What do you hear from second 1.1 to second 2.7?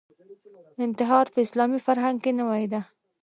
په اسلامي فرهنګ کې نوې